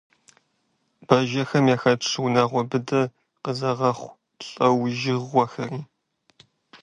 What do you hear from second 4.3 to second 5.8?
лӏэужьыгъуэхэри.